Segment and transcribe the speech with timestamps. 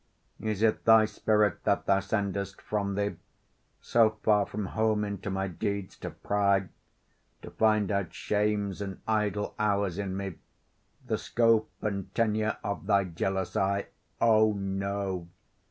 [0.39, 3.17] Is it thy spirit that thou send'st from thee
[3.81, 6.69] So far from home into my deeds to pry,
[7.43, 10.39] To find out shames and idle hours in me,
[11.05, 13.85] The scope and tenure of thy jealousy?
[14.19, 15.27] O, no!